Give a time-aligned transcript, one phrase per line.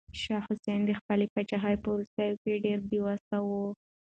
[0.21, 3.49] شاه حسين د خپلې پاچاهۍ په وروستيو کې ډېر بې وسه و.